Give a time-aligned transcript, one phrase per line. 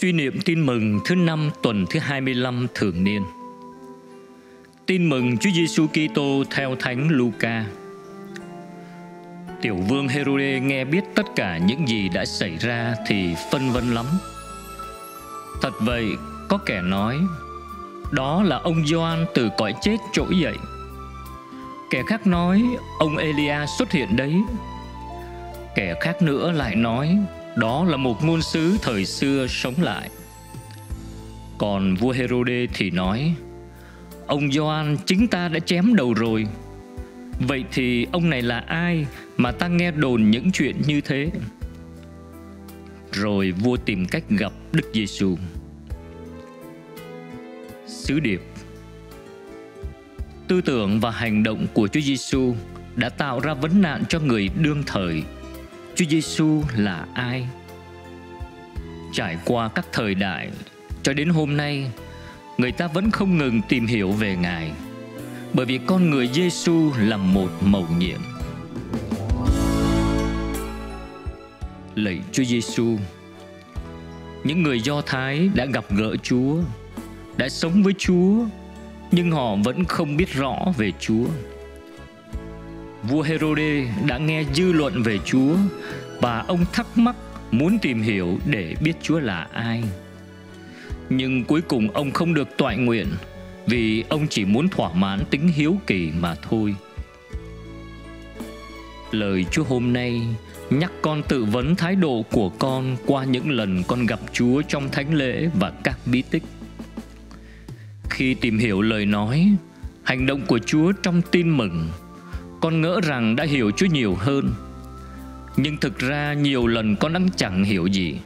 [0.00, 3.22] Suy niệm tin mừng thứ năm tuần thứ 25 thường niên.
[4.86, 7.64] Tin mừng Chúa Giêsu Kitô theo Thánh Luca.
[9.62, 13.94] Tiểu vương Herode nghe biết tất cả những gì đã xảy ra thì phân vân
[13.94, 14.06] lắm.
[15.62, 16.06] Thật vậy,
[16.48, 17.18] có kẻ nói,
[18.12, 20.56] đó là ông Gioan từ cõi chết trỗi dậy.
[21.90, 22.62] Kẻ khác nói,
[22.98, 24.42] ông Elia xuất hiện đấy.
[25.74, 27.18] Kẻ khác nữa lại nói,
[27.56, 30.10] đó là một ngôn sứ thời xưa sống lại.
[31.58, 33.34] Còn vua Herode thì nói,
[34.26, 36.46] ông Gioan, chính ta đã chém đầu rồi.
[37.40, 39.06] Vậy thì ông này là ai
[39.36, 41.30] mà ta nghe đồn những chuyện như thế?
[43.12, 45.36] Rồi vua tìm cách gặp Đức Giêsu.
[47.86, 48.42] Sứ điệp.
[50.48, 52.54] Tư tưởng và hành động của Chúa Giêsu
[52.96, 55.22] đã tạo ra vấn nạn cho người đương thời.
[55.96, 57.46] Chúa Giêsu là ai?
[59.12, 60.50] Trải qua các thời đại
[61.02, 61.90] cho đến hôm nay,
[62.58, 64.70] người ta vẫn không ngừng tìm hiểu về Ngài.
[65.52, 68.20] Bởi vì con người Giêsu là một mầu nhiệm.
[71.94, 72.96] Lạy Chúa Giêsu,
[74.44, 76.56] những người Do Thái đã gặp gỡ Chúa,
[77.36, 78.44] đã sống với Chúa,
[79.12, 81.26] nhưng họ vẫn không biết rõ về Chúa
[83.08, 85.56] vua Herode đã nghe dư luận về Chúa
[86.20, 87.16] và ông thắc mắc
[87.50, 89.82] muốn tìm hiểu để biết Chúa là ai.
[91.10, 93.06] Nhưng cuối cùng ông không được toại nguyện
[93.66, 96.74] vì ông chỉ muốn thỏa mãn tính hiếu kỳ mà thôi.
[99.10, 100.22] Lời Chúa hôm nay
[100.70, 104.88] nhắc con tự vấn thái độ của con qua những lần con gặp Chúa trong
[104.90, 106.42] thánh lễ và các bí tích.
[108.10, 109.50] Khi tìm hiểu lời nói,
[110.02, 111.88] hành động của Chúa trong tin mừng
[112.60, 114.52] con ngỡ rằng đã hiểu Chúa nhiều hơn
[115.56, 118.18] Nhưng thực ra nhiều lần con đang chẳng hiểu gì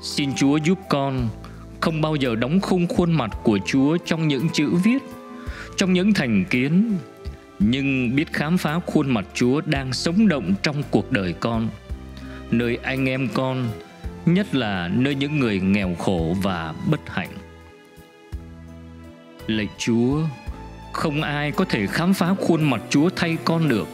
[0.00, 1.28] Xin Chúa giúp con
[1.84, 5.02] không bao giờ đóng khung khuôn mặt của Chúa trong những chữ viết,
[5.76, 6.96] trong những thành kiến,
[7.58, 11.68] nhưng biết khám phá khuôn mặt Chúa đang sống động trong cuộc đời con,
[12.50, 13.68] nơi anh em con,
[14.26, 17.30] nhất là nơi những người nghèo khổ và bất hạnh.
[19.46, 20.20] Lạy Chúa,
[20.94, 23.88] không ai có thể khám phá khuôn mặt Chúa thay con được.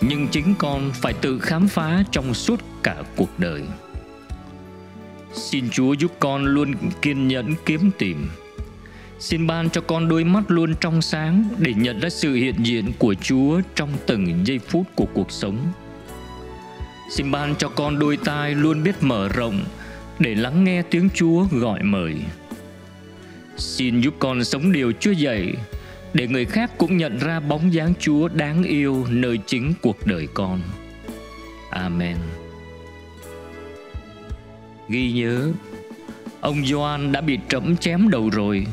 [0.00, 3.62] Nhưng chính con phải tự khám phá trong suốt cả cuộc đời.
[5.32, 8.28] Xin Chúa giúp con luôn kiên nhẫn kiếm tìm.
[9.18, 12.92] Xin ban cho con đôi mắt luôn trong sáng Để nhận ra sự hiện diện
[12.98, 15.72] của Chúa trong từng giây phút của cuộc sống.
[17.10, 19.64] Xin ban cho con đôi tai luôn biết mở rộng
[20.18, 22.16] Để lắng nghe tiếng Chúa gọi mời.
[23.56, 25.54] Xin giúp con sống điều Chúa dạy
[26.14, 30.28] để người khác cũng nhận ra bóng dáng Chúa đáng yêu nơi chính cuộc đời
[30.34, 30.60] con.
[31.70, 32.16] Amen.
[34.88, 35.52] Ghi nhớ,
[36.40, 38.66] ông Gioan đã bị trẫm chém đầu rồi.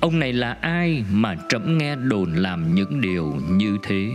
[0.00, 4.08] Ông này là ai mà trẫm nghe đồn làm những điều như thế?